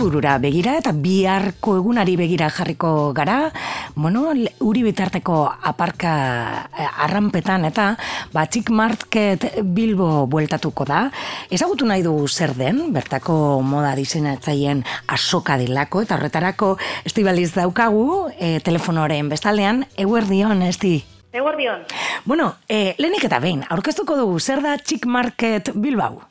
azeburura 0.00 0.38
begira 0.40 0.78
eta 0.80 0.94
biharko 0.96 1.74
egunari 1.76 2.14
begira 2.16 2.46
jarriko 2.48 3.12
gara, 3.12 3.50
bueno, 3.92 4.30
uri 4.64 4.82
bitarteko 4.86 5.42
aparka 5.68 6.12
eh, 6.72 6.86
arrampetan 7.04 7.66
eta 7.68 7.90
batxik 8.32 8.70
market 8.72 9.44
bilbo 9.60 10.24
bueltatuko 10.24 10.86
da. 10.88 11.02
Ezagutu 11.52 11.84
nahi 11.84 12.00
du 12.00 12.14
zer 12.28 12.54
den, 12.56 12.94
bertako 12.96 13.60
moda 13.60 13.92
diseinatzaien 13.98 14.80
asoka 15.12 15.58
dilako 15.60 16.06
eta 16.06 16.16
horretarako 16.16 16.78
estibaliz 17.04 17.52
daukagu 17.58 18.30
e, 18.38 18.56
telefonoren 18.64 19.28
bestaldean, 19.28 19.84
eguer 20.00 20.24
dion, 20.32 20.64
esti? 20.64 20.96
Eguer 21.30 21.60
dion. 21.60 21.84
Bueno, 22.24 22.54
e, 22.72 22.94
lehenik 22.96 23.28
eta 23.28 23.44
behin, 23.44 23.68
aurkeztuko 23.68 24.16
dugu, 24.16 24.40
zer 24.40 24.64
da 24.64 24.78
txik 24.80 25.04
market 25.04 25.74
bilbau? 25.76 26.22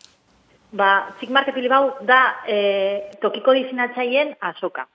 Ba, 0.72 1.10
Txik 1.18 1.32
Market 1.34 1.56
Bilbao 1.56 1.96
da 2.06 2.20
e, 2.46 3.10
tokiko 3.22 3.56
dizinatzaien 3.58 4.36
azoka. 4.52 4.86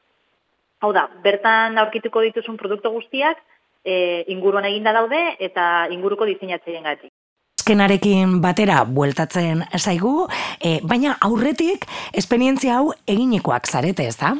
Hau 0.84 0.92
da, 0.94 1.08
bertan 1.24 1.78
aurkituko 1.82 2.22
dituzun 2.22 2.56
produktu 2.60 2.92
guztiak 2.94 3.40
e, 3.82 4.24
inguruan 4.30 4.68
eginda 4.68 4.92
daude 4.94 5.20
eta 5.42 5.86
inguruko 5.90 6.28
diseinatzaien 6.30 6.86
gati. 6.86 7.10
Azkenarekin 7.58 8.40
batera 8.44 8.82
bueltatzen 8.84 9.64
zaigu, 9.78 10.28
e, 10.60 10.78
baina 10.84 11.16
aurretik 11.24 11.86
esperientzia 12.12 12.78
hau 12.78 12.92
eginekoak 13.08 13.66
zarete, 13.66 14.06
ez 14.12 14.18
da? 14.20 14.34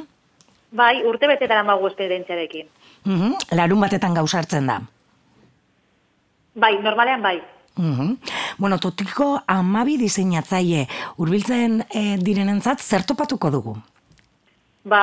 Bai, 0.75 1.03
urte 1.07 1.31
bete 1.31 1.49
dara 1.51 1.65
magu 1.65 1.89
esperientziarekin. 1.89 2.69
Mm 3.07 3.57
Larun 3.59 3.81
batetan 3.81 4.15
gauzartzen 4.15 4.67
da. 4.67 4.81
Bai, 6.55 6.77
normalean 6.83 7.23
bai. 7.23 7.39
Mm 7.77 8.17
Bueno, 8.59 8.79
totiko 8.79 9.41
amabi 9.51 9.97
diseinatzaile 9.99 10.87
hurbiltzen 11.19 11.81
e, 11.91 12.17
direnentzat 12.23 12.81
zertopatuko 12.81 13.51
dugu? 13.51 13.75
Ba, 14.85 15.01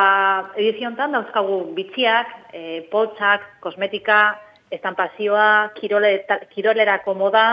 ediziontan 0.56 1.12
dauzkagu 1.12 1.58
bitxiak, 1.76 2.32
e, 2.54 2.82
poltsak, 2.92 3.44
kosmetika, 3.60 4.38
estampazioa, 4.72 5.74
kirole, 5.76 6.14
kirolerako 6.54 7.16
moda, 7.18 7.46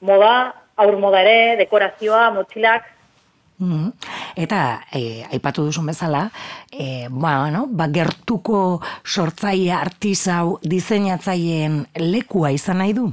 moda, 0.00 0.34
aur 0.76 0.98
moda 0.98 1.20
ere, 1.22 1.56
dekorazioa, 1.62 2.30
motxilak, 2.34 2.90
Mm 3.58 3.92
Eta 4.36 4.82
e, 4.92 5.24
aipatu 5.32 5.62
duzun 5.64 5.86
bezala, 5.88 6.26
e, 6.68 7.08
ba, 7.08 7.48
no, 7.48 7.62
ba, 7.72 7.86
gertuko 7.88 8.82
sortzaile 9.00 9.72
artizau 9.72 10.58
diseinatzaileen 10.60 11.78
lekua 12.02 12.50
izan 12.52 12.82
nahi 12.82 12.92
du? 12.92 13.06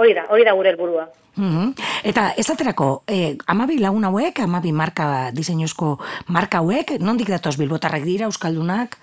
Hori 0.00 0.14
da, 0.16 0.24
hori 0.32 0.46
da 0.48 0.54
gure 0.56 0.72
helburua. 0.72 1.08
Mm 1.36 1.72
Eta 2.10 2.30
esaterako, 2.40 3.02
eh, 3.06 3.36
amabi 3.52 3.76
lagun 3.78 4.06
hauek, 4.08 4.40
amabi 4.40 4.72
marka 4.72 5.30
diseinuzko 5.36 5.98
marka 6.32 6.62
hauek, 6.62 6.94
nondik 7.04 7.28
datoz 7.28 7.58
bilbotarrak 7.60 8.06
dira, 8.08 8.30
euskaldunak? 8.30 8.96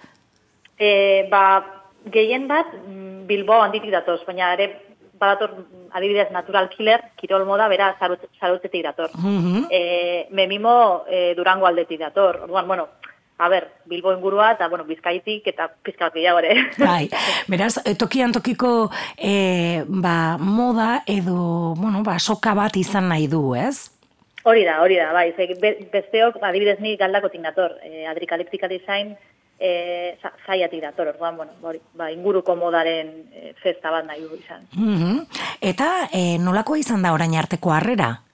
E, 0.77 0.89
ba, 1.29 1.43
gehien 2.13 2.47
bat, 2.49 2.73
mm, 2.73 3.27
Bilbo 3.29 3.61
handitik 3.61 3.91
datoz, 3.93 4.23
baina 4.25 4.53
ere 4.55 4.67
badator 5.19 5.53
adibidez 5.97 6.31
natural 6.31 6.69
killer, 6.69 7.03
kirol 7.17 7.45
moda, 7.45 7.67
bera 7.67 7.91
zarotzetik 7.99 8.83
dator. 8.83 9.09
Mm 9.17 9.39
-hmm. 9.39 9.67
e, 9.69 10.27
memimo 10.31 11.03
e, 11.09 11.33
durango 11.35 11.65
aldetik 11.65 11.99
dator. 11.99 12.41
Orduan, 12.43 12.67
bueno, 12.67 12.87
a 13.37 13.49
ber, 13.49 13.67
Bilbo 13.85 14.13
ingurua 14.13 14.51
eta 14.55 14.67
bueno, 14.67 14.85
Bizkaitik 14.85 15.47
eta 15.47 15.69
pizkat 15.83 16.13
gehiago 16.13 16.39
ere. 16.41 16.55
Bai. 16.79 17.09
Beraz, 17.47 17.77
eh, 17.85 17.93
tokian 17.95 18.33
tokiko 18.33 18.89
e, 19.15 19.83
ba, 19.87 20.37
moda 20.39 21.03
edo, 21.05 21.75
bueno, 21.77 22.01
ba, 22.03 22.17
soka 22.19 22.55
bat 22.57 22.75
izan 22.77 23.09
nahi 23.09 23.27
du, 23.27 23.53
ez? 23.55 23.91
Hori 24.47 24.63
da, 24.65 24.81
hori 24.81 24.97
da, 24.97 25.11
bai. 25.13 25.31
Ze, 25.37 25.49
besteok, 25.93 26.41
adibidez 26.41 26.79
ni 26.79 26.95
galdako 26.97 27.29
dator, 27.43 27.77
e, 27.83 28.07
adrikaliptika 28.07 28.67
design, 28.67 29.15
e, 29.59 30.17
zaiatik 30.45 30.81
dator, 30.81 31.07
orduan, 31.13 31.37
bueno, 31.37 31.51
hori, 31.61 31.81
ba, 31.93 32.09
inguruko 32.11 32.55
modaren 32.55 33.27
e, 33.33 33.53
festa 33.61 33.91
bat 33.91 34.05
nahi 34.05 34.21
du 34.21 34.35
izan. 34.35 34.67
Mm 34.73 34.95
-hmm. 34.97 35.27
Eta 35.61 36.09
e, 36.11 36.37
nolako 36.39 36.75
izan 36.75 37.01
da 37.01 37.13
orain 37.13 37.35
arteko 37.35 37.71
harrera? 37.71 38.26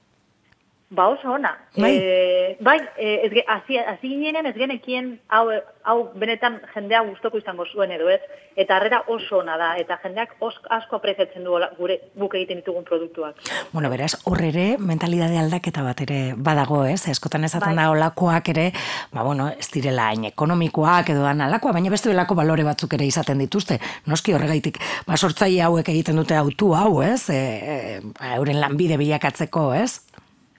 Ba 0.93 1.07
oso 1.09 1.31
ona. 1.33 1.55
Bai, 1.75 1.91
e, 1.97 2.57
bai 2.61 2.77
ez 2.97 3.31
hasi 3.47 3.77
hasi 3.77 4.09
ginen 4.13 4.45
ez 4.45 4.55
genekien 4.55 5.19
hau 5.27 5.49
hau 5.83 5.97
benetan 6.15 6.59
jendea 6.73 7.01
gustoko 7.07 7.39
izango 7.41 7.65
zuen 7.65 7.91
edo 7.91 8.09
ez 8.13 8.21
eta 8.55 8.77
harrera 8.77 9.01
oso 9.07 9.39
ona 9.39 9.55
da 9.57 9.71
eta 9.81 9.97
jendeak 10.03 10.35
os, 10.39 10.53
asko 10.69 10.97
apreziatzen 10.99 11.43
du 11.43 11.57
gure 11.77 11.97
guk 12.19 12.35
egiten 12.37 12.61
ditugun 12.61 12.85
produktuak. 12.85 13.41
Bueno, 13.71 13.89
beraz, 13.89 14.13
hor 14.29 14.41
ere 14.45 14.77
mentalidade 14.77 15.39
aldaketa 15.41 15.83
bat 15.83 16.03
ere 16.05 16.19
badago, 16.37 16.83
ez? 16.85 17.07
Eskotan 17.09 17.43
esaten 17.49 17.73
bai. 17.73 17.83
da 17.83 17.89
holakoak 17.91 18.53
ere, 18.53 18.69
ba 19.11 19.25
bueno, 19.25 19.49
ez 19.49 19.69
direla 19.73 20.11
hain 20.11 20.29
ekonomikoak 20.29 21.09
edo 21.15 21.25
analakoa, 21.25 21.73
baina 21.73 21.93
beste 21.93 22.11
belako 22.13 22.37
balore 22.37 22.65
batzuk 22.67 22.93
ere 22.93 23.09
izaten 23.09 23.41
dituzte. 23.41 23.79
Noski 24.05 24.37
horregaitik, 24.37 24.79
ba 25.07 25.17
sortzaile 25.17 25.65
hauek 25.65 25.89
egiten 25.89 26.21
dute 26.21 26.37
autu 26.37 26.73
hau, 26.77 27.01
ez? 27.01 27.29
E, 27.33 27.39
e, 27.41 28.01
euren 28.37 28.61
lanbide 28.61 29.01
bilakatzeko, 29.01 29.71
ez? 29.73 30.03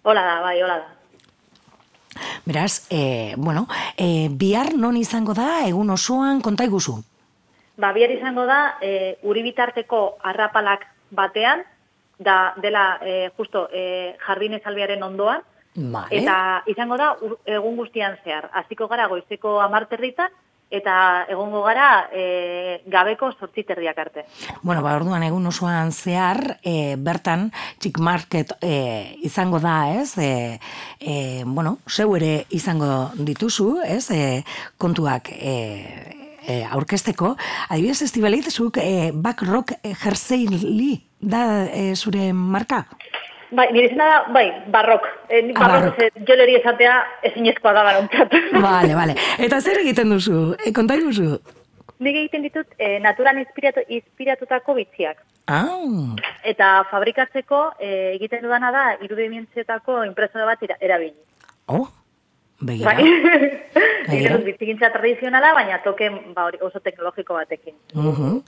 Hola 0.06 0.22
da, 0.22 0.40
bai, 0.40 0.62
hola 0.62 0.78
da. 0.78 0.88
Beraz, 2.44 2.86
e, 2.90 3.32
bueno, 3.38 3.66
e, 3.96 4.28
bihar 4.30 4.74
non 4.76 4.98
izango 5.00 5.32
da, 5.32 5.64
egun 5.64 5.88
osoan, 5.88 6.42
konta 6.44 6.66
iguzu? 6.68 6.98
Ba, 7.80 7.94
bihar 7.96 8.12
izango 8.12 8.44
da, 8.44 8.76
e, 8.84 9.16
uribitarteko 9.24 10.18
arrapalak 10.20 10.84
batean, 11.08 11.64
da, 12.18 12.52
dela, 12.60 12.98
e, 13.00 13.32
justo, 13.38 13.70
e, 13.72 14.12
jardinez 14.26 14.60
albiaren 14.68 15.02
ondoan, 15.02 15.40
Vale. 15.72 16.20
eta 16.20 16.36
izango 16.68 17.00
da, 17.00 17.14
egun 17.56 17.80
guztian 17.80 18.20
zehar. 18.24 18.50
Aziko 18.52 18.90
gara 18.92 19.08
goizeko 19.08 19.56
amarterritan, 19.64 20.28
eta 20.74 21.26
egongo 21.30 21.62
gara 21.64 22.08
e, 22.12 22.82
gabeko 22.90 23.30
sortziterriak 23.38 23.98
arte. 23.98 24.24
Bueno, 24.62 24.82
ba, 24.82 24.96
orduan 24.98 25.22
egun 25.26 25.46
osoan 25.46 25.92
zehar, 25.92 26.58
e, 26.62 26.96
bertan, 26.98 27.50
txik 27.78 28.00
market 28.02 28.56
e, 28.60 28.74
izango 29.26 29.60
da, 29.62 29.76
ez? 29.94 30.16
E, 30.18 30.58
e, 30.98 31.14
bueno, 31.46 31.78
zeu 31.88 32.14
ere 32.18 32.44
izango 32.50 33.10
dituzu, 33.14 33.70
ez? 33.86 34.08
E, 34.10 34.42
kontuak 34.78 35.30
e, 35.34 35.54
e, 36.42 36.60
aurkesteko. 36.64 37.34
Adibidez, 37.68 38.02
estibaliz, 38.08 38.46
zuk 38.52 38.78
e, 38.82 39.12
back 39.14 39.46
rock 39.46 39.78
jerseili 40.02 40.98
da 41.24 41.64
e, 41.70 41.94
zure 41.96 42.32
marka? 42.32 42.84
Bai, 43.54 43.68
nire 43.72 43.90
izena 43.90 44.06
da, 44.10 44.20
bai, 44.34 44.46
barrok. 44.72 45.04
E, 45.28 45.40
ah, 45.54 45.58
barrok, 45.58 45.98
barrok. 45.98 46.22
joleri 46.28 46.56
esatea 46.58 46.94
ezinezkoa 47.30 47.72
da 47.76 47.84
garontzat. 47.88 48.34
Vale, 48.66 48.94
vale. 48.94 49.14
Eta 49.46 49.60
zer 49.60 49.80
egiten 49.82 50.10
duzu? 50.10 50.54
E, 50.64 50.72
konta 50.74 50.96
duzu? 50.98 51.38
Nik 52.02 52.16
egiten 52.16 52.42
ditut 52.42 52.74
e, 52.78 52.98
naturan 53.04 53.38
inspiratu, 53.38 53.84
inspiratutako 53.88 54.74
bitziak. 54.80 55.22
Ah. 55.46 55.68
Eta 56.42 56.70
fabrikatzeko 56.90 57.60
e, 57.78 57.90
egiten 58.14 58.42
dudana 58.42 58.72
da 58.74 58.84
irudimentzietako 59.04 60.02
impresora 60.08 60.48
bat 60.50 60.64
erabili. 60.80 61.14
Oh, 61.68 61.86
Begira. 62.60 62.94
Bai. 62.94 63.04
Begira. 64.08 64.36
Bizikintza 64.44 64.90
tradizionala, 64.94 65.52
baina 65.56 65.80
toke 65.82 66.10
ba, 66.36 66.46
oso 66.62 66.80
teknologiko 66.80 67.34
batekin. 67.34 67.74
Uh 67.96 68.40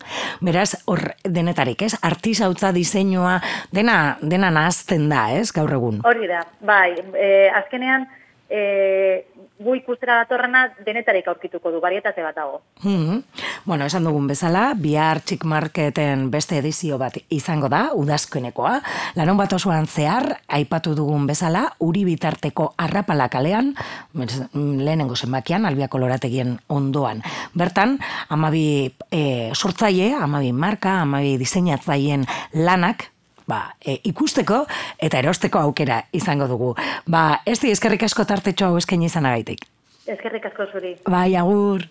Beraz, 0.45 0.77
hor 0.87 1.01
denetarik, 1.25 1.83
ez? 1.83 1.95
Artizautza 2.03 2.73
diseinua 2.77 3.41
dena, 3.73 4.19
dena 4.21 4.51
nahazten 4.51 5.09
da, 5.09 5.31
ez? 5.33 5.51
Gaur 5.53 5.73
egun. 5.79 6.03
Hori 6.05 6.29
da, 6.31 6.45
bai. 6.61 6.93
E, 7.17 7.49
azkenean, 7.57 8.07
e, 8.49 9.25
gu 9.59 9.75
ikustera 9.81 10.21
datorrena 10.23 10.67
denetarik 10.85 11.27
aurkituko 11.33 11.73
du, 11.73 11.81
barietate 11.81 12.23
bat 12.23 12.37
dago. 12.37 12.61
Mm 12.85 13.23
Bueno, 13.67 13.85
esan 13.85 14.05
dugun 14.07 14.29
bezala, 14.31 14.77
bihar 14.79 15.19
txik 15.27 15.43
marketen 15.51 16.29
beste 16.31 16.61
edizio 16.61 17.01
bat 17.03 17.17
izango 17.35 17.67
da, 17.67 17.89
udazkoenekoa. 17.99 18.77
Lanon 19.19 19.41
bat 19.41 19.57
osoan 19.57 19.89
zehar, 19.91 20.29
aipatu 20.55 20.93
dugun 20.95 21.25
bezala, 21.27 21.65
uri 21.83 22.05
bitarteko 22.07 22.69
arrapala 22.79 23.27
kalean, 23.29 23.73
lehenengo 24.15 25.19
zenbakian, 25.19 25.67
albia 25.67 25.89
kolorategien 25.91 26.55
ondoan. 26.71 27.25
Bertan, 27.59 27.99
amabi 28.31 28.87
e, 29.11 29.51
sortzaile, 29.51 30.13
amabi 30.15 30.53
marka, 30.55 31.01
amabi 31.03 31.35
diseinatzaien 31.43 32.23
lanak, 32.55 33.09
ba, 33.51 33.65
e, 33.83 33.99
ikusteko 34.13 34.63
eta 35.03 35.19
erosteko 35.19 35.59
aukera 35.59 36.05
izango 36.15 36.47
dugu. 36.47 36.77
Ba, 37.11 37.43
ez 37.43 37.59
di 37.65 37.75
eskerrik 37.75 38.07
asko 38.07 38.31
tartetxo 38.31 38.71
hau 38.71 38.79
eskaini 38.79 39.11
izan 39.11 39.27
agaitik. 39.27 39.67
Eskerrik 40.07 40.47
asko 40.53 40.71
zuri. 40.71 40.95
Bai, 41.11 41.33
agur. 41.35 41.89